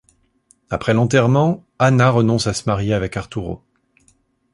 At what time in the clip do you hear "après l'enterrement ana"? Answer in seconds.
0.71-2.09